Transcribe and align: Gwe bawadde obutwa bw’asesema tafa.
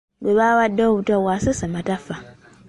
Gwe 0.21 0.33
bawadde 0.39 0.81
obutwa 0.89 1.15
bw’asesema 1.21 1.79
tafa. 1.87 2.15